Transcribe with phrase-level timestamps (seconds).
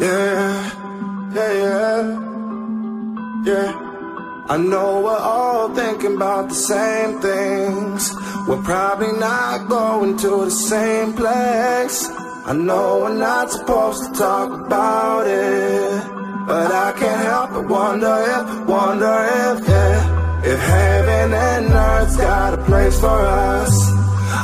[0.00, 2.02] Yeah, yeah, yeah,
[3.44, 4.46] yeah.
[4.48, 8.10] I know we're all thinking about the same things.
[8.48, 12.08] We're probably not going to the same place.
[12.46, 16.02] I know we're not supposed to talk about it.
[16.46, 20.42] But I can't help but wonder if, wonder if, yeah.
[20.44, 23.74] If heaven and earth's got a place for us.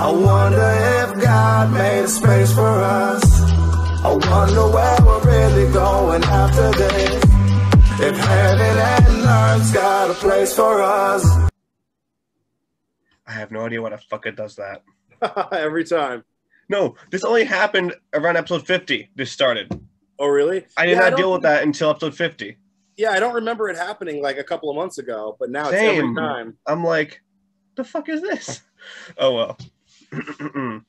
[0.05, 0.69] I wonder
[1.01, 3.25] if God made a space for us.
[4.05, 5.06] I wonder where
[5.57, 7.25] really going after this.
[7.99, 9.25] If heaven and
[9.61, 11.25] earth's got a place for us.
[13.27, 14.83] I have no idea what the fuck it does that.
[15.53, 16.25] Every time.
[16.69, 19.11] No, this only happened around episode 50.
[19.15, 19.81] This started.
[20.19, 20.67] Oh, really?
[20.77, 22.57] I did Yeah, not don't- deal with that until episode 50.
[22.99, 25.75] Yeah, I don't remember it happening like a couple of months ago, but now it's
[25.75, 26.15] every Same.
[26.17, 26.57] time.
[26.67, 27.21] I'm like,
[27.77, 28.63] the fuck is this?
[29.19, 29.59] Oh well.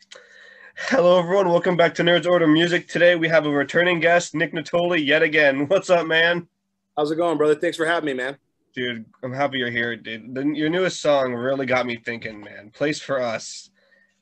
[0.80, 2.88] Hello everyone, welcome back to Nerds Order Music.
[2.88, 5.68] Today we have a returning guest, Nick Natoli, yet again.
[5.68, 6.48] What's up, man?
[6.96, 7.56] How's it going, brother?
[7.56, 8.38] Thanks for having me, man.
[8.76, 10.36] Dude, I'm happy you're here, dude.
[10.36, 12.70] The, your newest song really got me thinking, man.
[12.70, 13.72] Place for us.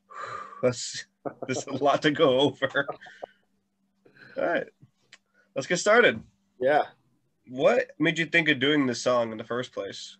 [0.63, 1.05] That's
[1.45, 2.87] there's a lot to go over.
[4.37, 4.65] All right,
[5.55, 6.23] let's get started.
[6.59, 6.83] Yeah.
[7.49, 10.17] What made you think of doing this song in the first place?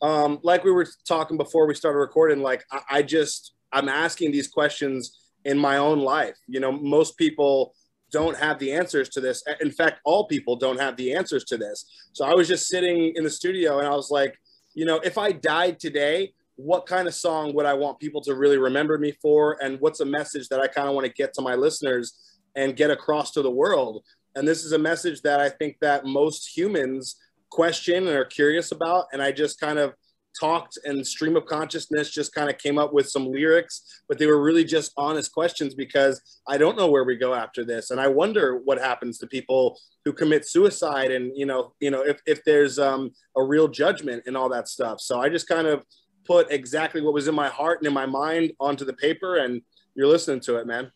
[0.00, 4.32] Um, like we were talking before we started recording, like I, I just I'm asking
[4.32, 6.36] these questions in my own life.
[6.46, 7.74] You know, most people
[8.10, 9.42] don't have the answers to this.
[9.60, 11.84] In fact, all people don't have the answers to this.
[12.12, 14.38] So I was just sitting in the studio and I was like,
[14.74, 18.34] you know, if I died today, what kind of song would I want people to
[18.34, 19.58] really remember me for?
[19.62, 22.76] And what's a message that I kind of want to get to my listeners and
[22.76, 24.02] get across to the world?
[24.34, 27.16] And this is a message that I think that most humans
[27.50, 29.06] question and are curious about.
[29.12, 29.94] And I just kind of
[30.38, 34.26] talked and stream of consciousness just kind of came up with some lyrics, but they
[34.26, 37.90] were really just honest questions because I don't know where we go after this.
[37.90, 42.02] And I wonder what happens to people who commit suicide and, you know, you know,
[42.02, 45.00] if, if there's um, a real judgment and all that stuff.
[45.00, 45.84] So I just kind of
[46.24, 49.62] put exactly what was in my heart and in my mind onto the paper and
[49.94, 50.92] you're listening to it, man.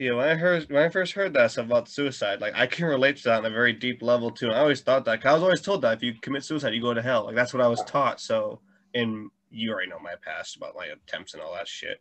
[0.00, 2.86] Yeah, when I heard when I first heard that stuff about suicide, like I can
[2.86, 4.46] relate to that on a very deep level too.
[4.46, 6.80] And I always thought that I was always told that if you commit suicide, you
[6.80, 7.26] go to hell.
[7.26, 8.18] Like that's what I was taught.
[8.18, 8.62] So,
[8.94, 12.00] and you already know my past about my attempts and all that shit.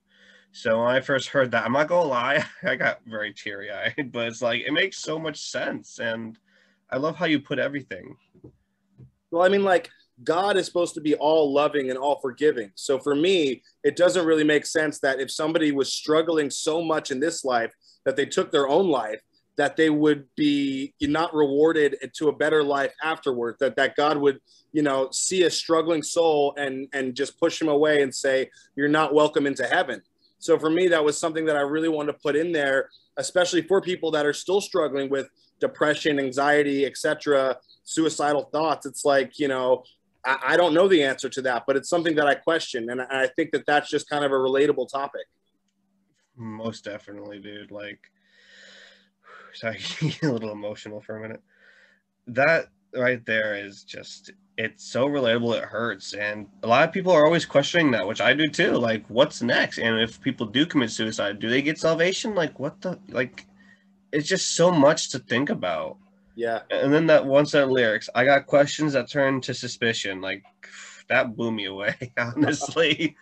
[0.53, 3.95] So when I first heard that, I'm not gonna lie, I got very teary eyed.
[4.13, 6.39] But it's like it makes so much sense, and
[6.89, 8.15] I love how you put everything.
[9.29, 9.89] Well, I mean, like
[10.23, 12.71] God is supposed to be all loving and all forgiving.
[12.75, 17.11] So for me, it doesn't really make sense that if somebody was struggling so much
[17.11, 17.73] in this life
[18.09, 19.21] that they took their own life,
[19.55, 23.57] that they would be not rewarded to a better life afterward.
[23.59, 24.39] That that God would,
[24.71, 28.87] you know, see a struggling soul and and just push him away and say, "You're
[28.87, 30.01] not welcome into heaven."
[30.39, 33.61] So for me, that was something that I really wanted to put in there, especially
[33.61, 38.87] for people that are still struggling with depression, anxiety, etc., suicidal thoughts.
[38.87, 39.83] It's like, you know,
[40.25, 43.01] I, I don't know the answer to that, but it's something that I question, and
[43.01, 45.27] I think that that's just kind of a relatable topic.
[46.39, 47.69] Most definitely, dude.
[47.69, 47.99] Like,
[49.53, 49.79] sorry,
[50.23, 51.41] a little emotional for a minute.
[52.27, 56.13] That right there is just, it's so relatable, it hurts.
[56.13, 58.71] And a lot of people are always questioning that, which I do too.
[58.71, 59.77] Like, what's next?
[59.77, 62.35] And if people do commit suicide, do they get salvation?
[62.35, 63.45] Like, what the, like,
[64.11, 65.97] it's just so much to think about.
[66.35, 70.21] Yeah, And then that one set of lyrics, I got questions that turn to suspicion.
[70.21, 70.43] Like,
[71.09, 73.17] that blew me away, honestly.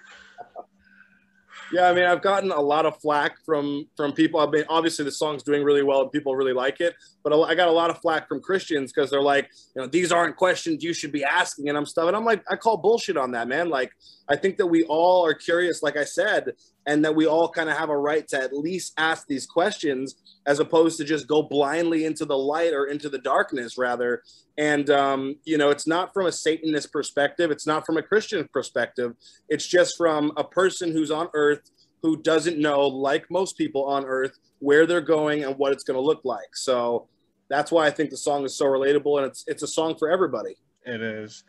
[1.71, 1.89] Yeah.
[1.89, 4.39] I mean, I've gotten a lot of flack from from people.
[4.39, 7.55] I've been obviously the song's doing really well and people really like it, but I
[7.55, 10.83] got a lot of flack from Christians because they're like, you know, these aren't questions
[10.83, 12.07] you should be asking, and I'm stuff.
[12.07, 13.69] And I'm like, I call bullshit on that, man.
[13.69, 13.91] Like,
[14.29, 16.53] I think that we all are curious, like I said,
[16.87, 20.15] and that we all kind of have a right to at least ask these questions
[20.47, 24.23] as opposed to just go blindly into the light or into the darkness rather.
[24.57, 27.51] And um, you know it's not from a satanist perspective.
[27.51, 29.13] It's not from a christian perspective.
[29.49, 31.69] It's just from a person who's on earth
[32.01, 35.97] who doesn't know like most people on earth where they're going and what it's going
[35.97, 36.55] to look like.
[36.55, 37.07] So
[37.49, 40.09] that's why i think the song is so relatable and it's it's a song for
[40.09, 40.55] everybody.
[40.85, 41.43] It is,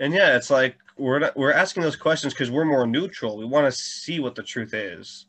[0.00, 3.36] and yeah, it's like we're not, we're asking those questions because we're more neutral.
[3.36, 5.26] We want to see what the truth is.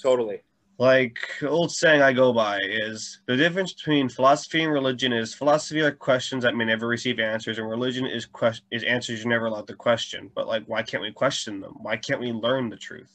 [0.00, 0.40] totally
[0.78, 5.80] Like old saying I go by is the difference between philosophy and religion is philosophy
[5.80, 9.46] are questions that may never receive answers, and religion is quest- is answers you're never
[9.46, 10.30] allowed to question.
[10.34, 11.74] But like, why can't we question them?
[11.82, 13.12] Why can't we learn the truth?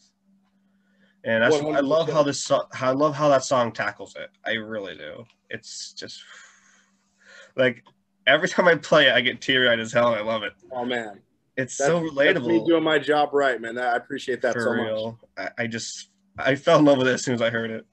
[1.23, 4.29] And that's I love how this so- how I love how that song tackles it.
[4.45, 5.25] I really do.
[5.49, 6.23] It's just
[7.55, 7.83] like
[8.27, 10.13] every time I play it, I get teary eyed as hell.
[10.13, 10.53] I love it.
[10.71, 11.21] oh man
[11.57, 12.67] It's so That's- that's me relatable.
[12.67, 15.19] doing my job right man i appreciate that for so much real.
[15.37, 17.83] I, I just I fell in love with it as soon as I heard it.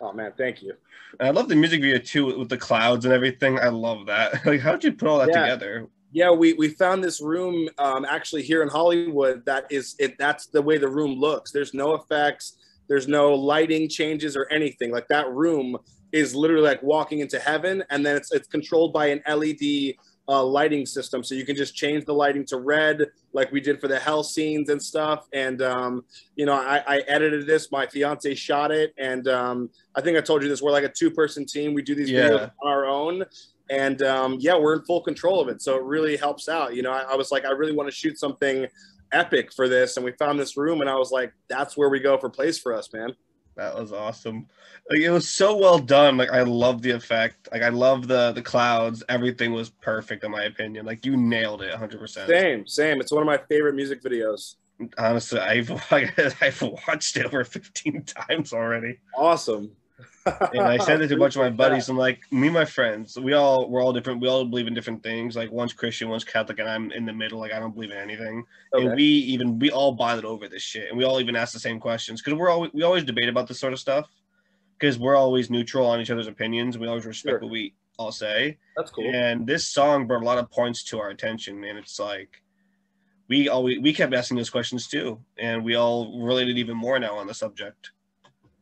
[0.00, 0.74] Oh man, thank you.
[1.18, 3.58] And I love the music video too with the clouds and everything.
[3.58, 4.46] I love that.
[4.46, 5.40] like, how did you put all that Yeah.
[5.42, 5.88] together?
[6.12, 9.44] Yeah, we we found this room um, actually here in Hollywood.
[9.46, 10.16] That is it.
[10.18, 11.50] That's the way the room looks.
[11.50, 12.56] There's no effects.
[12.88, 14.92] There's no lighting changes or anything.
[14.92, 15.76] Like that room
[16.12, 19.94] is literally like walking into heaven, and then it's it's controlled by an LED
[20.28, 21.22] uh, lighting system.
[21.22, 24.22] So you can just change the lighting to red, like we did for the hell
[24.22, 25.26] scenes and stuff.
[25.32, 26.04] And um,
[26.36, 27.70] you know, I, I edited this.
[27.70, 30.62] My fiance shot it, and um, I think I told you this.
[30.62, 31.74] We're like a two person team.
[31.74, 32.28] We do these Yeah.
[32.28, 33.24] videos on our own
[33.70, 35.62] and um, yeah, we're in full control of it.
[35.62, 36.74] So it really helps out.
[36.76, 38.66] You know, I, I was like, I really want to shoot something
[39.12, 41.98] epic for this, and we found this room, and I was like, that's where we
[42.00, 43.14] go for place for us, man.
[43.56, 44.46] That was awesome.
[44.90, 46.16] Like it was so well done.
[46.16, 47.48] Like I love the effect.
[47.52, 49.02] Like I love the the clouds.
[49.08, 50.86] Everything was perfect in my opinion.
[50.86, 52.26] Like you nailed it 100%.
[52.26, 53.00] Same, same.
[53.00, 54.56] It's one of my favorite music videos.
[54.98, 58.98] Honestly, I've I've watched it over 15 times already.
[59.16, 59.70] Awesome.
[60.26, 61.88] And I sent it to a bunch of my buddies.
[61.88, 64.20] I'm like, me and my friends, we all we're all different.
[64.20, 65.36] We all believe in different things.
[65.36, 67.38] Like one's Christian, one's Catholic, and I'm in the middle.
[67.38, 68.44] Like I don't believe in anything.
[68.74, 68.86] Okay.
[68.86, 71.60] And we even we all bonded over this shit, and we all even ask the
[71.60, 74.08] same questions because we're all we always debate about this sort of stuff
[74.78, 76.76] because we're always neutral on each other's opinions.
[76.78, 77.40] We always respect Sure.
[77.40, 78.58] what we all say.
[78.76, 79.08] That's cool.
[79.14, 82.42] And this song brought a lot of points to our attention, and it's like
[83.28, 87.16] we always we kept asking those questions too, and we all related even more now
[87.16, 87.92] on the subject.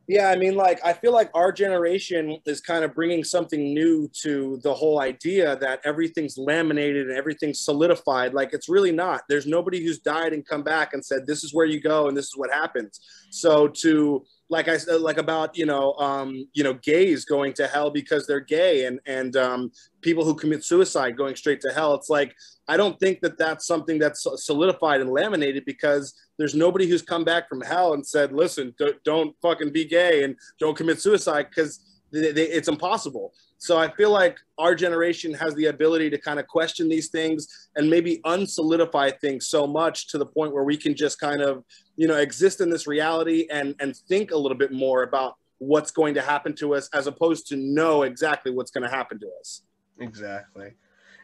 [0.07, 4.09] Yeah, I mean, like, I feel like our generation is kind of bringing something new
[4.21, 8.33] to the whole idea that everything's laminated and everything's solidified.
[8.33, 9.21] Like, it's really not.
[9.29, 12.17] There's nobody who's died and come back and said, this is where you go and
[12.17, 12.99] this is what happens.
[13.31, 17.65] So, to, like I said, like about, you know, um, you know, gays going to
[17.65, 19.71] hell because they're gay and, and um,
[20.01, 21.95] people who commit suicide going straight to hell.
[21.95, 22.35] It's like,
[22.67, 27.23] I don't think that that's something that's solidified and laminated because there's nobody who's come
[27.23, 31.47] back from hell and said, listen, don't, don't fucking be gay and don't commit suicide
[31.49, 31.79] because
[32.11, 33.33] it's impossible.
[33.63, 37.69] So I feel like our generation has the ability to kind of question these things
[37.77, 41.63] and maybe unsolidify things so much to the point where we can just kind of,
[41.95, 45.91] you know, exist in this reality and, and think a little bit more about what's
[45.91, 49.29] going to happen to us as opposed to know exactly what's going to happen to
[49.39, 49.61] us.
[49.97, 50.73] Exactly.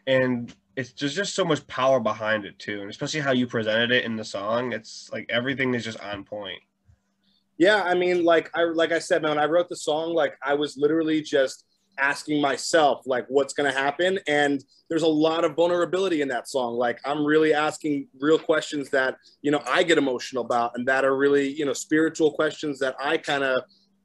[0.06, 2.80] And it's there's just so much power behind it too.
[2.80, 4.72] And especially how you presented it in the song.
[4.72, 6.62] It's like everything is just on point.
[7.58, 10.38] Yeah, I mean, like I like I said, man, when I wrote the song, like
[10.42, 11.66] I was literally just
[11.98, 14.18] asking myself, like, what's gonna happen?
[14.26, 16.74] And there's a lot of vulnerability in that song.
[16.76, 21.04] Like I'm really asking real questions that you know I get emotional about, and that
[21.04, 23.62] are really you know spiritual questions that I kind of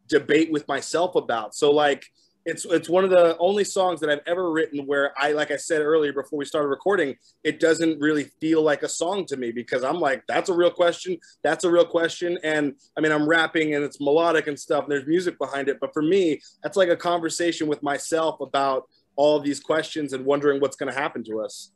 [0.08, 1.56] debate with myself about.
[1.56, 2.06] So like
[2.46, 5.58] it's it's one of the only songs that I've ever written where I like I
[5.58, 9.52] said earlier before we started recording, it doesn't really feel like a song to me
[9.52, 13.28] because I'm like that's a real question, that's a real question and I mean I'm
[13.28, 16.78] rapping and it's melodic and stuff and there's music behind it, but for me that's
[16.78, 18.84] like a conversation with myself about
[19.16, 21.72] all these questions and wondering what's going to happen to us.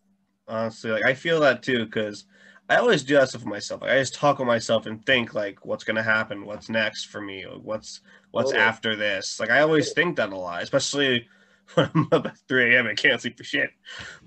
[0.47, 2.25] Honestly, like I feel that too because
[2.69, 3.81] I always do that stuff with myself.
[3.81, 6.45] Like, I just talk with myself and think like, what's gonna happen?
[6.45, 7.43] What's next for me?
[7.43, 8.01] What's
[8.31, 8.63] what's Totally.
[8.63, 9.39] after this?
[9.39, 11.27] Like I always think that a lot, especially
[11.73, 12.87] when I'm up at 3 a.m.
[12.87, 13.71] I can't sleep for shit.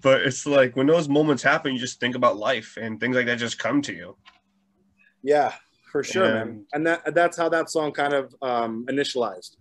[0.00, 3.26] But it's like when those moments happen, you just think about life and things like
[3.26, 4.16] that just come to you.
[5.22, 5.52] Yeah,
[5.92, 6.48] for sure, man.
[6.48, 9.56] And- And that that's how that song kind of um, initialized.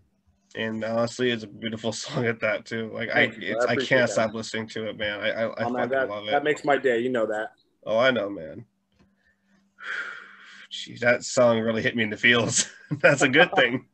[0.56, 2.90] And honestly, it's a beautiful song at that too.
[2.94, 4.10] Like I, Thank it's, I I, can't that.
[4.10, 5.20] stop listening to it, man.
[5.22, 6.32] I, I, I Oh, man, that, love it.
[6.32, 7.00] that makes my day.
[7.00, 7.50] You know that.
[7.86, 8.66] Oh, I know, man.
[10.72, 12.70] Jeez, that song really hit me in the feels.
[13.02, 13.86] That's a good thing.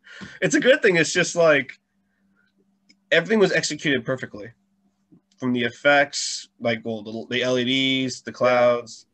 [0.42, 0.96] It's a good thing.
[0.98, 1.74] It's just like
[3.12, 4.52] everything was executed perfectly,
[5.40, 9.08] from the effects, like well, the, the LEDs, the clouds,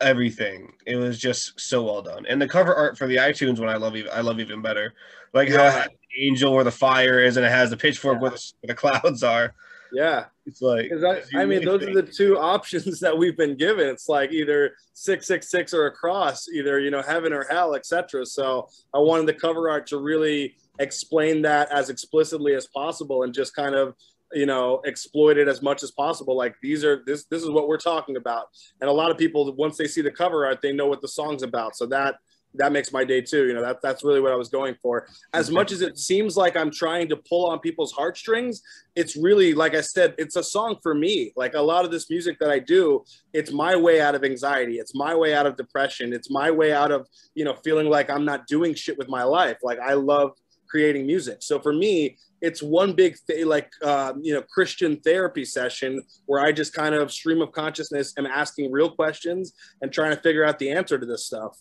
[0.00, 0.72] everything.
[0.86, 2.26] It was just so well done.
[2.28, 4.10] And the cover art for the iTunes one, I love even.
[4.12, 4.92] I love even better.
[5.32, 5.70] Like how it Yeah.
[5.72, 8.20] has the angel where the fire is, and it has the pitchfork Yeah.
[8.22, 9.54] where, the, where the clouds are.
[9.92, 10.26] Yeah.
[10.46, 13.88] It's like, I, I mean, those are the two options that we've been given.
[13.88, 17.74] It's like either six six six or a cross, either you know heaven or hell,
[17.74, 18.24] etc.
[18.26, 23.32] So I wanted the cover art to really explain that as explicitly as possible and
[23.32, 23.94] just kind of
[24.32, 26.36] you know exploit it as much as possible.
[26.36, 28.46] Like these are this this is what we're talking about,
[28.80, 31.08] and a lot of people once they see the cover art, they know what the
[31.08, 31.76] song's about.
[31.76, 32.16] So that
[32.58, 33.46] that makes my day too.
[33.46, 35.08] You know that that's really what I was going for.
[35.32, 38.62] As much as it seems like I'm trying to pull on people's heartstrings,
[38.94, 41.32] it's really like I said, it's a song for me.
[41.36, 44.78] Like a lot of this music that I do, it's my way out of anxiety.
[44.78, 46.12] It's my way out of depression.
[46.12, 49.22] It's my way out of you know feeling like I'm not doing shit with my
[49.22, 49.58] life.
[49.62, 50.32] Like I love
[50.68, 51.38] creating music.
[51.40, 56.44] So for me, it's one big th- like uh, you know Christian therapy session where
[56.44, 60.44] I just kind of stream of consciousness am asking real questions and trying to figure
[60.44, 61.58] out the answer to this stuff.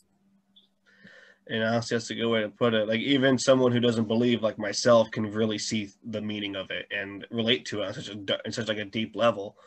[1.47, 2.87] And I honestly, that's a good way to put it.
[2.87, 6.87] Like even someone who doesn't believe, like myself, can really see the meaning of it
[6.91, 9.57] and relate to it on such a in such like a deep level.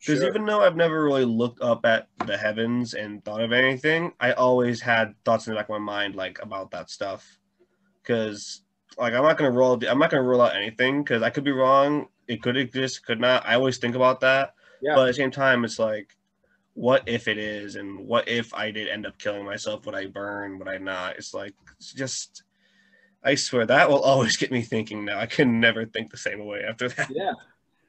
[0.00, 0.28] Because Sure.
[0.28, 4.32] even though I've never really looked up at the heavens and thought of anything, I
[4.32, 7.38] always had thoughts in the back of my mind like about that stuff.
[8.02, 8.62] Because
[8.98, 11.52] like I'm not gonna roll, I'm not gonna rule out anything because I could be
[11.52, 12.08] wrong.
[12.28, 13.46] It could exist, could not.
[13.46, 14.54] I always think about that.
[14.80, 14.94] Yeah.
[14.94, 16.16] But at the same time, it's like,
[16.76, 19.86] what if it is, and what if I did end up killing myself?
[19.86, 20.58] Would I burn?
[20.58, 21.16] Would I not?
[21.16, 22.42] It's like it's just.
[23.24, 25.06] I swear that will always get me thinking.
[25.06, 27.10] Now I can never think the same way after that.
[27.10, 27.32] Yeah.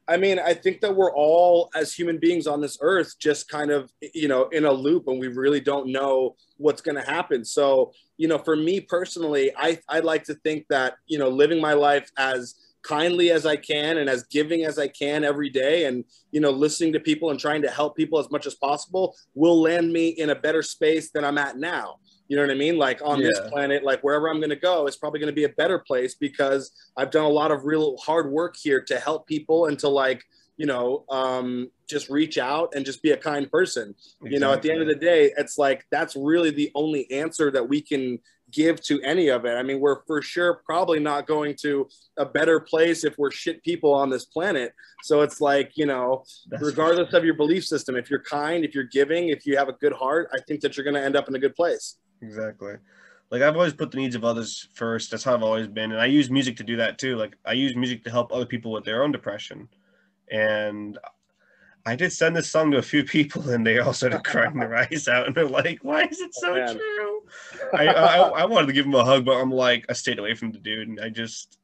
[0.07, 3.71] I mean, I think that we're all, as human beings on this earth, just kind
[3.71, 7.43] of, you know, in a loop and we really don't know what's going to happen.
[7.43, 11.59] So, you know, for me personally, I, I like to think that, you know, living
[11.59, 12.55] my life as
[12.87, 16.51] kindly as I can and as giving as I can every day and, you know,
[16.51, 20.09] listening to people and trying to help people as much as possible will land me
[20.09, 21.97] in a better space than I'm at now.
[22.27, 22.77] You know what I mean?
[22.77, 25.45] Like on this planet, like wherever I'm going to go, it's probably going to be
[25.45, 29.27] a better place because I've done a lot of real hard work here to help
[29.27, 30.23] people and to like,
[30.57, 33.95] you know, um, just reach out and just be a kind person.
[34.21, 37.49] You know, at the end of the day, it's like that's really the only answer
[37.51, 38.19] that we can
[38.51, 39.55] give to any of it.
[39.55, 41.87] I mean, we're for sure probably not going to
[42.17, 44.73] a better place if we're shit people on this planet.
[45.03, 48.73] So it's like, you know, That's- regardless of your belief system, if you're kind, if
[48.73, 51.15] you're giving, if you have a good heart, I think that you're going to end
[51.15, 51.97] up in a good place.
[52.21, 52.75] Exactly.
[53.29, 55.11] Like I've always put the needs of others first.
[55.11, 57.17] That's how I've always been, and I use music to do that too.
[57.17, 59.67] Like I use music to help other people with their own depression,
[60.31, 60.97] and
[61.87, 64.75] I did send this song to a few people, and they all started crying their
[64.91, 67.21] eyes out, and they're like, "Why is it oh, so Oh, true?"
[67.73, 70.35] I, I I wanted to give him a hug, but I'm like, I stayed away
[70.35, 71.57] from the dude, and I just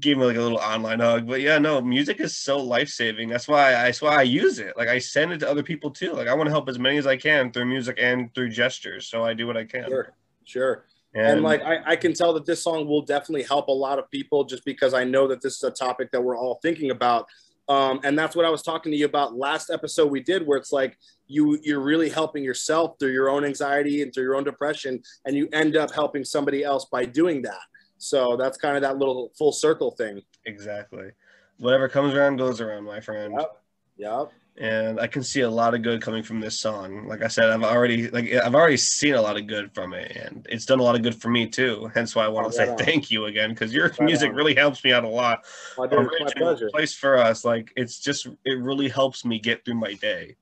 [0.00, 1.26] gave him like a little online hug.
[1.26, 3.28] But yeah, no, music is so life saving.
[3.28, 4.78] That's why I, that's why I use it.
[4.78, 6.12] Like I send it to other people too.
[6.14, 9.10] Like I want to help as many as I can through music and through gestures.
[9.10, 9.88] So I do what I can.
[9.88, 10.14] Sure.
[10.44, 10.84] Sure.
[11.14, 14.10] and like I, I can tell that this song will definitely help a lot of
[14.10, 17.26] people just because i know that this is a topic that we're all thinking about
[17.68, 20.58] um, and that's what i was talking to you about last episode we did where
[20.58, 24.44] it's like you you're really helping yourself through your own anxiety and through your own
[24.44, 27.60] depression and you end up helping somebody else by doing that
[27.98, 31.10] so that's kind of that little full circle thing Exactly.
[31.58, 33.34] Whatever comes around goes around, my friend.
[33.36, 33.62] Yep.
[33.98, 37.06] yep And I can see a lot of good coming from this song.
[37.06, 40.16] Like I said, I've already like I've already seen a lot of good from it,
[40.16, 41.88] and it's done a lot of good for me too.
[41.94, 42.78] Hence why I want to Right say on.
[42.78, 44.34] thank you again because your Right music on.
[44.34, 45.44] really helps me out a lot.
[45.76, 49.38] my, dude, it's my pleasure Place for us, like it's just it really helps me
[49.38, 50.34] get through my day.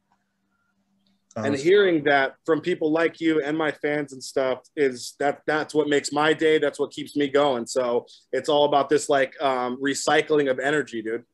[1.37, 5.43] and Um, hearing that from people like you and my fans and stuff is that
[5.47, 9.11] that's what makes my day that's what keeps me going so it's all about this
[9.11, 11.25] like um, recycling of energy dude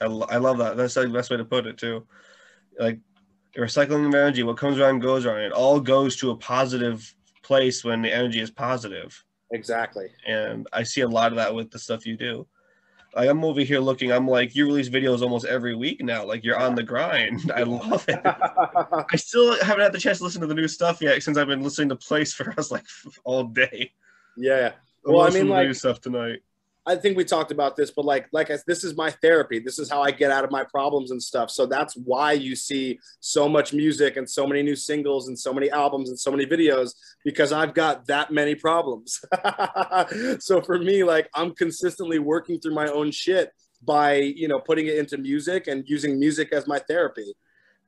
[0.00, 0.76] I, I love that.
[0.76, 2.06] That's the best way to put it too.
[2.78, 2.98] Like
[3.56, 5.40] recycling of energy, what comes around goes around.
[5.42, 9.22] It all goes to a positive place when the energy is positive.
[9.52, 12.46] exactly and I see a lot of that with the stuff you do.
[13.14, 16.24] Like I'm over here looking, I'm like, you release videos almost every week now.
[16.24, 17.52] Like you're on the grind.
[17.54, 18.20] I love it.
[18.24, 21.48] I still haven't had the chance to listen to the new stuff yet since I've
[21.48, 22.86] been listening to Place for us like
[23.24, 23.92] all day.
[24.38, 24.72] yeah
[25.04, 26.40] Well, I mean, the new like- stuff tonight.
[26.84, 29.60] I think we talked about this, but like, like I, this is my therapy.
[29.60, 31.50] This is how I get out of my problems and stuff.
[31.50, 35.52] So that's why you see so much music and so many new singles and so
[35.52, 39.20] many albums and so many videos because I've got that many problems.
[40.40, 43.50] so for me, like I'm consistently working through my own shit
[43.84, 47.32] by, you know, putting it into music and using music as my therapy.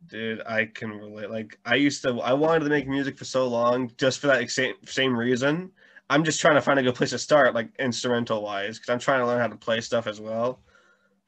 [0.07, 1.31] Dude, I can relate.
[1.31, 4.49] Like I used to, I wanted to make music for so long, just for that
[4.51, 5.73] same same reason.
[6.11, 8.99] I'm just trying to find a good place to start, like instrumental wise, because I'm
[8.99, 10.61] trying to learn how to play stuff as well.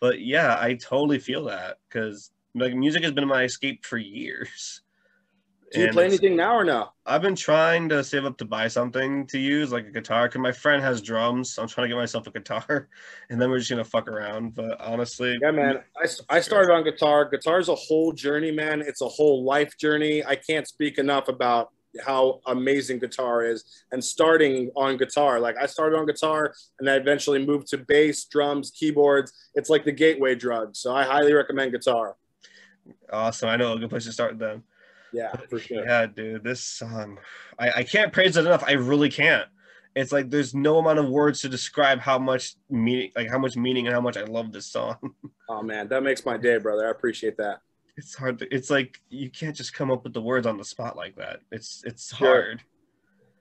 [0.01, 4.83] But yeah, I totally feel that because like music has been my escape for years.
[5.73, 6.91] Do you And play anything now or no?
[7.07, 10.41] I've been trying to save up to buy something to use, like a guitar, because
[10.41, 11.55] my friend has drums.
[11.55, 12.89] So I'm trying to get myself a guitar,
[13.31, 14.55] and then we're just gonna fuck around.
[14.55, 15.83] But honestly, Yeah, man.
[15.97, 17.29] I, I started on guitar.
[17.29, 18.81] Guitar's a whole journey, man.
[18.81, 20.25] It's a whole life journey.
[20.25, 21.73] I can't speak enough about
[22.05, 25.41] how amazing guitar is and starting on guitar.
[25.41, 29.33] Like I started on guitar and I eventually moved to bass, drums, keyboards.
[29.55, 30.77] It's like the gateway drug.
[30.77, 32.17] So I highly recommend guitar.
[33.13, 33.49] awesome.
[33.49, 34.63] I know a good place to start then.
[35.13, 35.85] Yeah, for sure.
[35.87, 37.19] Yeah, dude, this song,
[37.59, 38.65] I, I can't praise it enough.
[38.67, 39.47] I really can't.
[39.95, 43.57] It's like there's no amount of words to describe how much meaning, like how much
[43.57, 44.97] meaning and how much I love this song.
[45.49, 46.89] Oh man, that makes my day, brother.
[46.89, 47.61] I appreciate that.
[47.97, 48.55] It's hard to.
[48.55, 51.41] It's like you can't just come up with the words on the spot like that.
[51.51, 52.63] It's it's hard.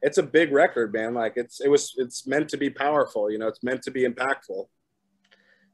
[0.01, 1.13] It's a big record, man.
[1.13, 4.05] Like it's it was it's meant to be powerful, you know, it's meant to be
[4.05, 4.67] impactful.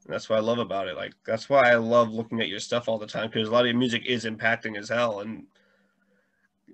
[0.06, 0.96] That's what I love about it.
[0.96, 3.60] Like that's why I love looking at your stuff all the time because a lot
[3.60, 5.20] of your music is impacting as hell.
[5.20, 5.44] And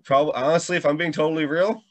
[0.04, 1.82] probably honestly, if I'm being totally real,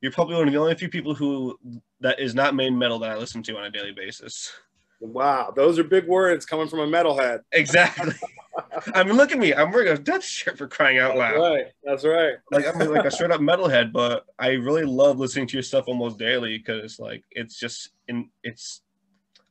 [0.00, 1.58] you're probably one of the only few people who
[2.00, 4.52] that is not main metal that I listen to on a daily basis.
[5.00, 7.40] Wow, those are big words coming from a metalhead.
[7.52, 8.14] Exactly.
[8.94, 9.52] I mean, look at me.
[9.52, 11.42] I'm wearing a death shirt for crying out That's loud.
[11.42, 11.66] right.
[11.82, 12.34] That's right.
[12.50, 15.84] Like I'm like a straight up metalhead, but I really love listening to your stuff
[15.88, 18.82] almost daily because like it's just in it's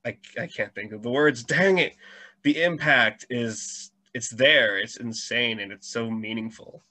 [0.05, 1.43] I I can't think of the words.
[1.43, 1.95] Dang it.
[2.43, 4.77] The impact is it's there.
[4.77, 6.81] It's insane and it's so meaningful.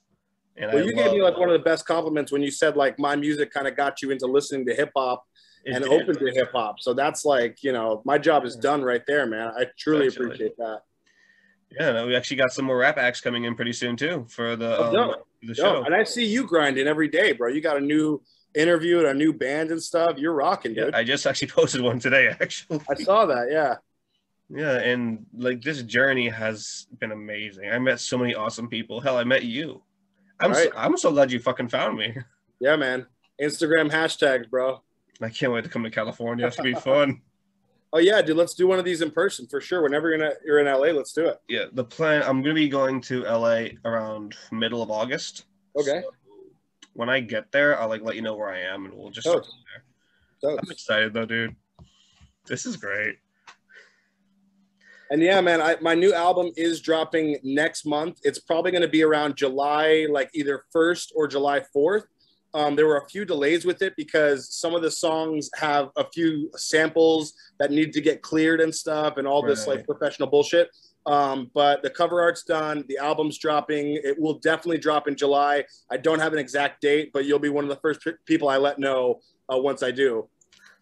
[0.55, 2.77] And Well, I you gave me like one of the best compliments when you said
[2.77, 5.25] like my music kind of got you into listening to hip hop
[5.65, 5.91] it and did.
[5.91, 6.79] open to hip hop.
[6.79, 9.51] So that's like, you know, my job is done right there, man.
[9.57, 10.25] I truly Actually.
[10.25, 10.81] appreciate that.
[11.79, 14.77] Yeah, we actually got some more rap acts coming in pretty soon too for the
[14.77, 15.27] Oh, um, dope.
[15.41, 15.83] the show.
[15.83, 17.49] and I see you grinding every day, bro.
[17.49, 18.21] You got a new
[18.53, 20.17] interview and a new band and stuff.
[20.19, 20.95] You're rocking, Yeah, dude.
[20.95, 22.79] I just actually posted one today, actually.
[22.89, 23.47] I saw that.
[23.51, 23.75] Yeah.
[24.55, 27.71] Yeah, and like this journey has been amazing.
[27.71, 28.99] I met so many awesome people.
[29.01, 29.81] Hell, I met you.
[30.39, 30.69] I'm Right.
[30.71, 32.15] so, I'm so glad you fucking found me.
[32.59, 33.07] Yeah, man.
[33.41, 34.81] Instagram hashtags, bro.
[35.23, 36.45] I can't wait to come to California.
[36.47, 37.21] It's gonna be fun.
[37.95, 38.37] Oh yeah, dude.
[38.37, 39.83] Let's do one of these in person for sure.
[39.83, 41.39] Whenever you're in, you're in LA, let's do it.
[41.47, 42.23] Yeah, the plan.
[42.23, 45.45] I'm gonna be going to LA around middle of August.
[45.79, 46.01] Okay.
[46.01, 46.11] So
[46.93, 49.27] when I get there, I'll like let you know where I am, and we'll just.
[49.27, 49.45] Start
[50.41, 50.57] there.
[50.59, 51.55] I'm excited though, dude.
[52.47, 53.17] This is great.
[55.11, 58.19] and yeah, man, I, my new album is dropping next month.
[58.23, 62.05] It's probably going to be around July, like either first or July fourth.
[62.53, 66.05] Um, there were a few delays with it because some of the songs have a
[66.13, 70.69] few samples that need to get cleared and stuff, and all this like professional bullshit.
[71.05, 72.85] Um, but the cover art's done.
[72.87, 73.99] The album's dropping.
[74.03, 75.65] It will definitely drop in July.
[75.91, 78.49] I don't have an exact date, but you'll be one of the first pe- people
[78.49, 79.19] I let know
[79.51, 80.29] uh, once I do.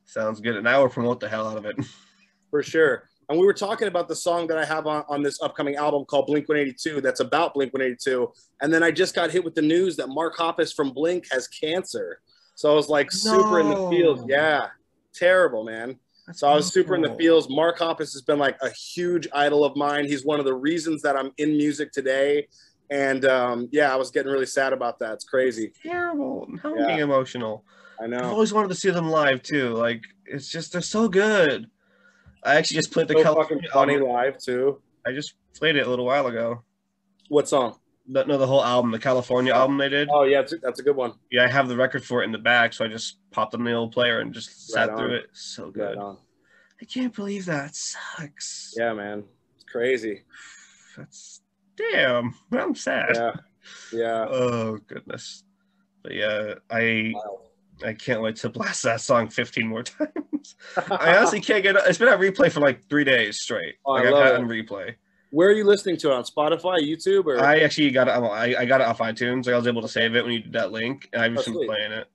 [0.06, 1.78] Sounds good, and I will promote the hell out of it.
[2.52, 3.10] For sure.
[3.32, 6.04] And we were talking about the song that I have on, on this upcoming album
[6.04, 8.30] called Blink 182 that's about Blink 182.
[8.60, 11.48] And then I just got hit with the news that Mark Hoppus from Blink has
[11.48, 12.20] cancer.
[12.56, 14.26] So I was like super in the field.
[14.30, 14.68] Yeah.
[15.14, 15.98] Terrible, man.
[16.34, 17.48] So I was super in the fields.
[17.50, 20.04] Mark Hoppus has been like a huge idol of mine.
[20.04, 22.50] He's one of the reasons that I'm in music today.
[22.90, 25.14] And um, yeah, I was getting really sad about that.
[25.14, 25.72] It's crazy.
[25.82, 26.50] terrible.
[26.66, 26.98] I'm Yeah.
[26.98, 27.64] emotional.
[28.02, 28.18] I know.
[28.18, 29.70] I've always wanted to see them live too.
[29.70, 31.68] Like it's just they're so good.
[32.44, 34.10] I actually just played the So California funny album.
[34.10, 34.82] live too.
[35.06, 36.64] I just played it a little while ago.
[37.30, 37.78] What song?
[38.08, 40.10] No, no, the whole album, the California album they did.
[40.12, 41.14] Oh yeah, that's a, that's a good one.
[41.32, 43.64] Yeah, I have the record for it in the back, so I just popped on
[43.64, 45.30] the old player and just sat Right through it.
[45.34, 45.98] So good.
[45.98, 46.18] on.
[46.82, 47.76] I can't believe that.
[47.76, 48.74] Sucks.
[48.76, 49.24] Yeah, man.
[49.56, 50.24] It's crazy.
[50.98, 51.42] That's
[51.78, 52.34] damn.
[52.52, 53.12] I'm sad.
[53.16, 53.32] Yeah.
[53.94, 54.26] Yeah.
[54.32, 55.44] Oh goodness.
[56.04, 57.42] But yeah, I Wow.
[57.86, 60.12] I can't wait to blast that song 15 more times.
[60.92, 63.76] I honestly can't get it's been on replay for like three days straight.
[63.86, 64.40] Oh, I like I've had it.
[64.42, 64.96] on replay.
[65.32, 68.12] Where are you listening to it on Spotify, YouTube, or I actually got it.
[68.12, 69.52] I, I got it off iTunes.
[69.52, 71.48] I was able to save it when you did that link, and I've oh, just
[71.48, 71.68] Oh, been sweet.
[71.70, 72.08] playing it.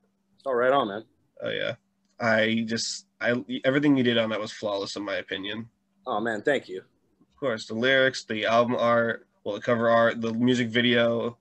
[0.45, 1.03] oh, right on, man.
[1.43, 1.75] Oh yeah,
[2.19, 5.67] I just I everything you did on that was flawless in my opinion.
[6.05, 6.79] Oh man, thank you.
[6.79, 11.37] Of course, the lyrics, the album art, well, the cover art, the music video,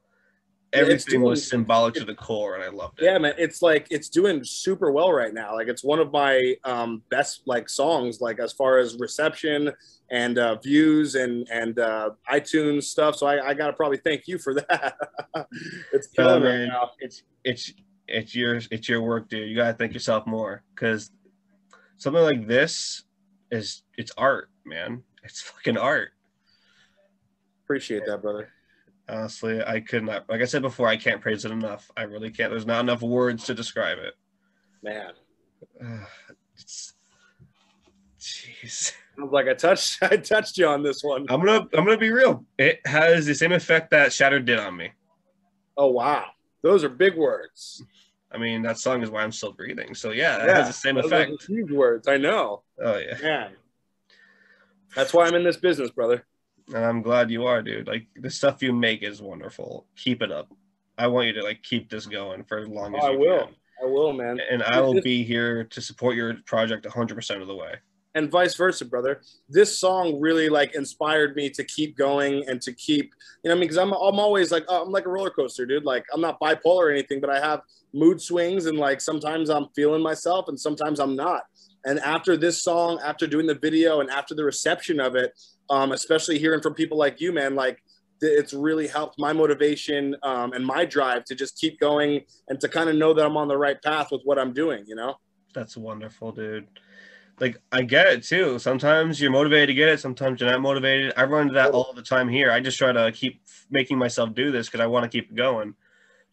[0.72, 3.04] Everything was doing- symbolic to the core, and I loved it.
[3.04, 5.54] Yeah, man, it's like it's doing super well right now.
[5.54, 9.72] Like it's one of my um, best like songs, like as far as reception
[10.10, 13.16] and uh, views and and uh, iTunes stuff.
[13.16, 14.96] So I, I gotta probably thank you for that.
[15.92, 16.90] it's killing right man, now.
[16.98, 17.72] it's it's
[18.08, 19.48] it's your it's your work, dude.
[19.48, 21.10] You gotta thank yourself more because
[21.96, 23.04] something like this
[23.50, 25.02] is it's art, man.
[25.22, 26.10] It's fucking art.
[27.64, 28.50] Appreciate that, brother.
[29.08, 30.28] Honestly, I could not.
[30.28, 31.90] Like I said before, I can't praise it enough.
[31.96, 32.50] I really can't.
[32.50, 34.14] There's not enough words to describe it.
[34.82, 35.12] Man,
[38.20, 38.92] jeez.
[39.18, 41.26] I was like I touched I touched you on this one.
[41.28, 42.44] I'm gonna I'm gonna be real.
[42.58, 44.90] It has the same effect that Shattered did on me.
[45.76, 46.26] Oh wow,
[46.62, 47.84] those are big words.
[48.32, 49.94] I mean, that song is why I'm still breathing.
[49.94, 51.44] So yeah, it Yeah, has the same effect.
[51.46, 52.08] huge words.
[52.08, 52.62] I know.
[52.82, 53.52] Oh yeah, Man,
[54.94, 56.26] that's why I'm in this business, brother.
[56.74, 57.86] And I'm glad you are, dude.
[57.86, 59.86] Like the stuff you make is wonderful.
[59.96, 60.52] Keep it up.
[60.98, 63.16] I want you to like keep this going for as long oh, as Oh, I
[63.16, 63.46] will.
[63.46, 63.54] can.
[63.82, 64.40] I will, man.
[64.50, 67.74] And I will be here to support your project 100% of the way.
[68.16, 69.20] And vice versa, brother.
[69.48, 73.54] This song really like inspired me to keep going and to keep, you know, I
[73.54, 75.84] mean, because I'm I'm always like oh, I'm like a roller coaster, dude.
[75.84, 77.60] Like I'm not bipolar or anything, but I have
[77.92, 81.42] mood swings and like sometimes I'm feeling myself and sometimes I'm not.
[81.84, 85.38] And after this song, after doing the video and after the reception of it,
[85.70, 87.80] um, especially hearing from people like you, man, like
[88.22, 92.68] it's really helped my motivation um, and my drive to just keep going and to
[92.68, 95.16] kind of know that I'm on the right path with what I'm doing, you know?
[95.54, 96.66] That's wonderful, dude.
[97.38, 98.58] Like I get it too.
[98.58, 100.00] Sometimes you're motivated to get it.
[100.00, 101.12] Sometimes you're not motivated.
[101.16, 102.50] I run into that all the time here.
[102.50, 105.74] I just try to keep making myself do this because I want to keep going.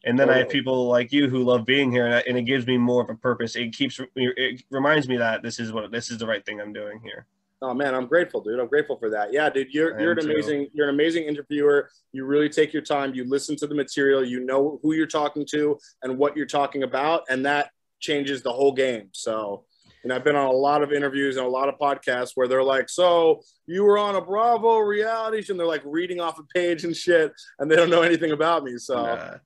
[0.05, 2.41] And then I have people like you who love being here, and, I, and it
[2.41, 3.55] gives me more of a purpose.
[3.55, 6.73] It keeps it reminds me that this is what this is the right thing I'm
[6.73, 7.25] doing here.
[7.61, 8.59] Oh man, I'm grateful, dude.
[8.59, 9.31] I'm grateful for that.
[9.31, 10.31] Yeah, dude, you're you're an too.
[10.31, 11.89] amazing you're an amazing interviewer.
[12.11, 13.15] You really take your time.
[13.15, 14.25] You listen to the material.
[14.25, 17.69] You know who you're talking to and what you're talking about, and that
[18.01, 19.07] changes the whole game.
[19.13, 19.63] So,
[20.03, 22.63] and I've been on a lot of interviews and a lot of podcasts where they're
[22.63, 26.43] like, "So you were on a Bravo reality show," and they're like reading off a
[26.53, 28.77] page and shit, and they don't know anything about me.
[28.77, 29.37] So, Nah.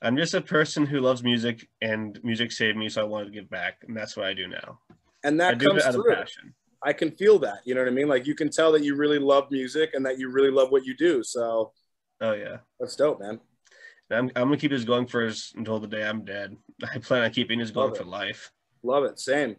[0.00, 3.30] I'm just a person who loves music, and music saved me, so I wanted to
[3.32, 4.78] give back, and that's what I do now.
[5.24, 6.14] and I that do comes of through.
[6.80, 7.58] I can feel that.
[7.64, 8.06] You know what I mean?
[8.06, 10.84] Like you can tell that you really love music and that you really love what
[10.86, 11.24] you do.
[11.24, 11.72] So
[12.20, 12.58] Oh yeah.
[12.78, 13.40] that's dope, man.
[14.12, 16.56] I'm, I'm gonna keep this going for as, until the day I'm dead.
[16.94, 18.08] I plan on keeping this going Love for it.
[18.08, 18.52] life.
[18.82, 19.18] Love it.
[19.18, 19.56] Same.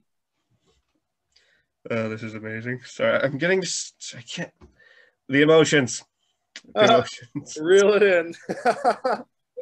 [1.89, 2.81] Oh, this is amazing.
[2.85, 4.51] Sorry, I'm getting just I can't
[5.27, 6.03] the emotions.
[6.73, 6.93] The Uh-huh.
[7.35, 7.57] emotions.
[7.61, 8.33] Reel it in.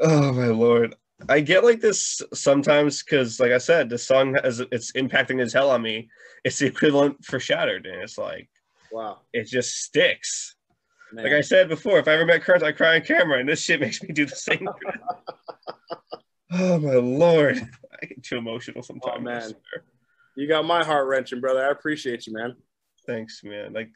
[0.01, 0.95] Oh my lord.
[1.29, 5.53] I get like this sometimes because, like I said, the song has it's impacting as
[5.53, 6.09] hell on me.
[6.43, 8.49] It's the equivalent for Shattered, and it's like
[8.91, 9.21] wow.
[9.33, 10.55] it just sticks.
[11.11, 11.23] Man.
[11.23, 13.61] Like I said before, if I ever met Kurt, I cry on camera, and this
[13.61, 14.67] shit makes me do the same.
[16.51, 17.67] oh my lord,
[18.01, 19.17] I get too emotional sometimes.
[19.17, 19.53] Oh, man.
[20.35, 21.65] you got my heart wrenching, brother.
[21.65, 22.55] I appreciate you, man.
[23.05, 23.73] Thanks, man.
[23.73, 23.89] Like,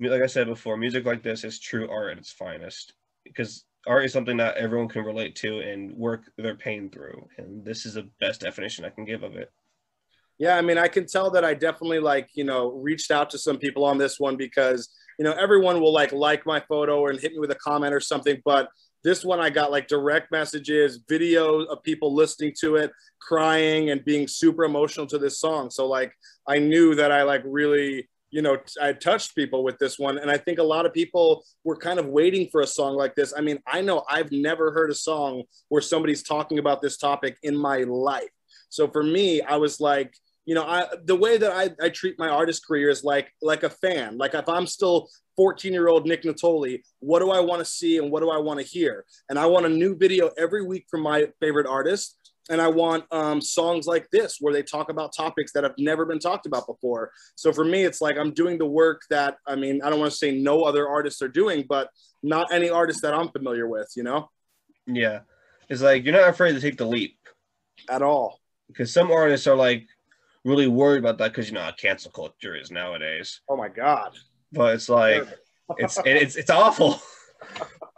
[0.00, 4.04] like I said before, music like this is true art at its finest because art
[4.04, 7.94] is something that everyone can relate to and work their pain through, and this is
[7.94, 9.50] the best definition I can give of it.
[10.38, 13.38] Yeah, I mean, I can tell that I definitely like, you know, reached out to
[13.38, 17.20] some people on this one because, you know, everyone will like like my photo and
[17.20, 18.70] hit me with a comment or something, but
[19.02, 24.04] this one I got like direct messages, video of people listening to it, crying and
[24.04, 25.70] being super emotional to this song.
[25.70, 26.12] So like
[26.46, 30.30] I knew that I like really, you know, I touched people with this one and
[30.30, 33.32] I think a lot of people were kind of waiting for a song like this.
[33.36, 37.36] I mean, I know I've never heard a song where somebody's talking about this topic
[37.42, 38.28] in my life.
[38.68, 40.14] So for me, I was like,
[40.46, 43.62] you know, I the way that I, I treat my artist career is like like
[43.62, 44.18] a fan.
[44.18, 47.98] Like if I'm still 14 year old Nick Natoli, what do I want to see
[47.98, 49.04] and what do I want to hear?
[49.28, 52.16] And I want a new video every week from my favorite artist.
[52.48, 56.04] And I want um, songs like this where they talk about topics that have never
[56.04, 57.12] been talked about before.
[57.36, 60.10] So for me, it's like I'm doing the work that I mean, I don't want
[60.10, 61.90] to say no other artists are doing, but
[62.24, 64.28] not any artist that I'm familiar with, you know,
[64.86, 65.20] Yeah,
[65.68, 67.16] it's like you're not afraid to take the leap
[67.88, 68.40] at all.
[68.66, 69.86] because some artists are like
[70.44, 73.40] really worried about that because you know how cancel culture is nowadays.
[73.48, 74.16] Oh my God.
[74.52, 75.28] But it's like
[75.78, 77.00] it's it, it's it's awful.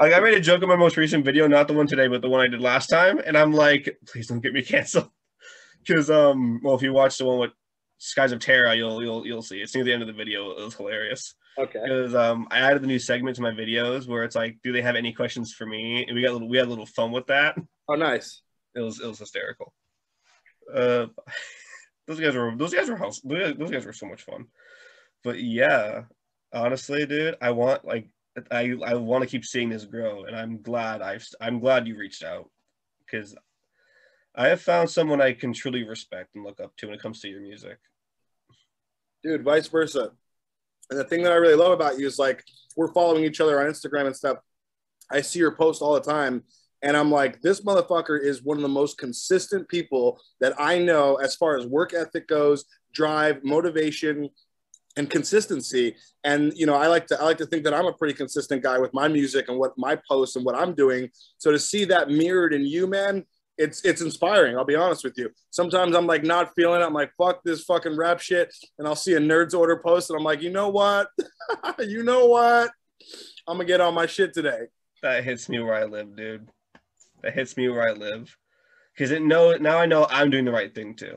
[0.00, 2.22] Like I made a joke in my most recent video, not the one today, but
[2.22, 5.10] the one I did last time, and I'm like, please don't get me canceled.
[5.86, 7.50] Because um, well, if you watch the one with
[7.98, 9.60] Skies of Terra, you'll you'll you'll see.
[9.60, 10.50] It's near the end of the video.
[10.52, 11.80] It was hilarious Okay.
[11.82, 14.82] because um, I added the new segment to my videos where it's like, do they
[14.82, 16.04] have any questions for me?
[16.06, 17.56] And we got a little, we had a little fun with that.
[17.88, 18.42] Oh, nice.
[18.74, 19.72] It was it was hysterical.
[20.72, 21.06] Uh,
[22.06, 24.46] those guys were those guys were house those guys- were so much fun.
[25.24, 26.04] But yeah,
[26.52, 28.08] honestly, dude, I want like
[28.50, 31.96] I I want to keep seeing this grow, and I'm glad I've I'm glad you
[31.96, 32.50] reached out
[33.04, 33.36] because
[34.34, 37.20] I have found someone I can truly respect and look up to when it comes
[37.20, 37.78] to your music.
[39.22, 40.10] dude, vice versa.
[40.90, 42.42] And the thing that I really love about you is like
[42.76, 44.38] we're following each other on Instagram and stuff.
[45.10, 46.42] I see your post all the time,
[46.82, 51.16] and I'm like, this motherfucker is one of the most consistent people that I know
[51.16, 54.28] as far as work ethic goes, drive, motivation,
[54.96, 55.96] and consistency.
[56.24, 58.62] And you know, I like to I like to think that I'm a pretty consistent
[58.62, 61.10] guy with my music and what my posts and what I'm doing.
[61.38, 63.24] So to see that mirrored in you, man,
[63.56, 64.56] it's it's inspiring.
[64.56, 65.30] I'll be honest with you.
[65.50, 66.84] Sometimes I'm like not feeling it.
[66.84, 68.54] I'm like, fuck this fucking rap shit.
[68.78, 71.08] And I'll see a nerds order post and I'm like, you know what?
[71.78, 72.70] you know what?
[73.46, 74.66] I'm gonna get on my shit today.
[75.02, 76.48] That hits me where I live, dude.
[77.22, 78.36] That hits me where I live.
[78.94, 81.16] Because it know now I know I'm doing the right thing too.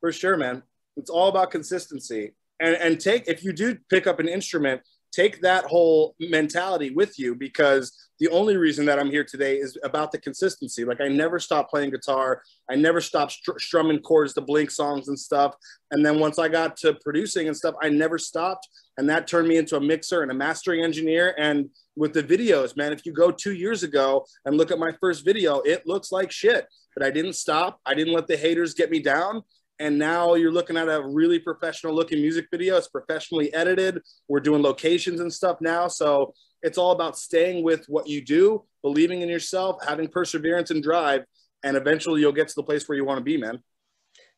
[0.00, 0.62] For sure, man.
[0.96, 2.34] It's all about consistency.
[2.60, 4.82] And and take if you do pick up an instrument,
[5.12, 9.76] take that whole mentality with you because the only reason that I'm here today is
[9.84, 10.84] about the consistency.
[10.84, 12.42] Like I never stopped playing guitar.
[12.70, 15.54] I never stopped str- strumming chords to Blink songs and stuff.
[15.90, 18.68] And then once I got to producing and stuff, I never stopped.
[18.96, 21.34] And that turned me into a mixer and a mastering engineer.
[21.38, 24.92] And with the videos, man, if you go two years ago and look at my
[25.00, 26.66] first video, it looks like shit.
[26.94, 27.80] But I didn't stop.
[27.84, 29.42] I didn't let the haters get me down.
[29.78, 32.76] And now you're looking at a really professional looking music video.
[32.76, 34.00] It's professionally edited.
[34.28, 35.88] We're doing locations and stuff now.
[35.88, 40.82] So it's all about staying with what you do, believing in yourself, having perseverance and
[40.82, 41.24] drive,
[41.62, 43.62] and eventually you'll get to the place where you want to be, man.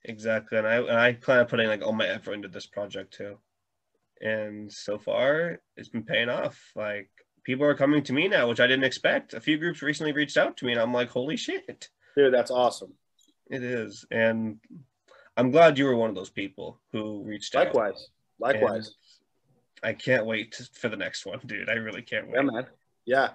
[0.04, 3.14] Exactly, and I and I plan on putting like all my effort into this project
[3.14, 3.38] too.
[4.20, 6.60] And so far, it's been paying off.
[6.74, 7.10] Like
[7.44, 9.34] people are coming to me now, which I didn't expect.
[9.34, 11.88] A few groups recently reached out to me, and I'm like, holy shit.
[12.16, 12.94] Dude, that's awesome.
[13.50, 14.04] It is.
[14.10, 14.58] And
[15.38, 17.66] I'm glad you were one of those people who reached out.
[17.66, 18.08] Likewise.
[18.40, 18.94] Likewise.
[19.84, 21.70] I can't wait for the next one, dude.
[21.70, 22.34] I really can't wait.
[22.34, 22.66] Yeah, man.
[23.06, 23.28] Yeah.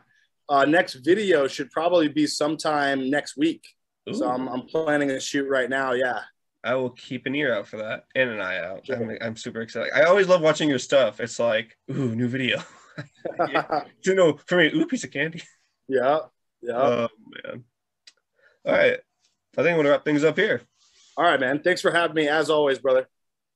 [0.49, 3.65] Uh, next video should probably be sometime next week.
[4.09, 4.13] Ooh.
[4.13, 5.93] So I'm, I'm planning a shoot right now.
[5.93, 6.19] Yeah.
[6.65, 8.85] I will keep an ear out for that and an eye out.
[8.85, 8.97] Sure.
[8.97, 9.93] I'm, I'm, super excited.
[9.95, 11.21] I always love watching your stuff.
[11.21, 12.61] It's like, ooh, new video.
[14.05, 15.41] you know, for me, ooh, piece of candy.
[15.87, 16.19] Yeah.
[16.61, 16.77] Yeah.
[16.77, 17.07] Oh,
[17.45, 17.63] man.
[18.65, 18.99] All right.
[19.57, 20.63] I think I'm going to wrap things up here.
[21.15, 21.59] All right, man.
[21.59, 23.07] Thanks for having me as always, brother.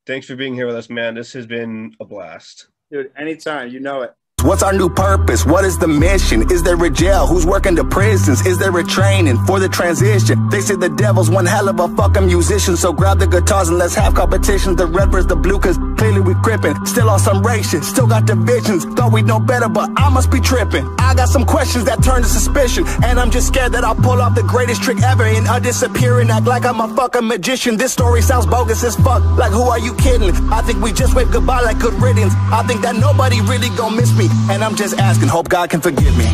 [0.05, 1.15] Thanks for being here with us, man.
[1.15, 2.67] This has been a blast.
[2.91, 3.69] Dude, anytime.
[3.69, 4.13] You know it.
[4.43, 5.43] What's our new purpose?
[5.45, 6.51] What is the mission?
[6.51, 7.25] Is there a jail?
[7.25, 8.45] Who's working the prisons?
[8.45, 10.47] Is there a training for the transition?
[10.49, 13.79] They say the devil's one hell of a fucking musician, so grab the guitars and
[13.79, 14.75] let's have competition.
[14.75, 16.85] The red versus the blue, cause clearly we gripping.
[16.85, 18.85] Still on some shit, still got divisions.
[18.85, 20.87] Thought we'd know better, but I must be tripping.
[20.99, 24.21] I got some questions that turn to suspicion, and I'm just scared that I'll pull
[24.21, 27.75] off the greatest trick ever and I disappear and act like I'm a fucking magician.
[27.75, 29.23] This story sounds bogus as fuck.
[29.35, 30.29] Like, who are you kidding?
[30.51, 32.33] I think we just waved goodbye like good riddance.
[32.51, 34.26] I think that nobody really gonna miss me.
[34.49, 36.25] And I'm just asking, hope God can forgive me.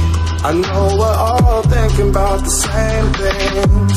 [0.44, 3.94] I know we're all thinking about the same things.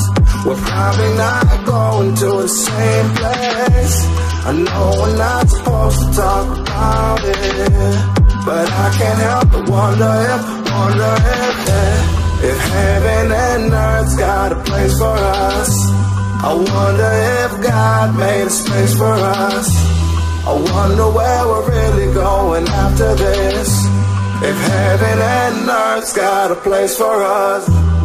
[0.47, 3.97] We're probably not going to the same place.
[4.47, 8.17] I know we're not supposed to talk about it.
[8.47, 14.53] But I can't help but wonder if, wonder if, eh, if heaven and earth's got
[14.53, 15.73] a place for us.
[16.47, 17.11] I wonder
[17.43, 19.69] if God made a space for us.
[20.47, 23.86] I wonder where we're really going after this.
[24.43, 27.96] If heaven and earth's got a place for us